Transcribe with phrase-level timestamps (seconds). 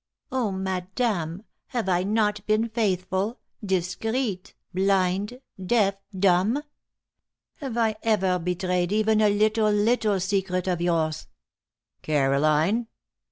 [0.31, 6.63] Oh, madame, have I not been faithful, discreet, blind, deaf, dumb?
[7.57, 11.27] Have I ever betrayed even a little, little secret of yours?"
[12.01, 12.87] "Caroline!"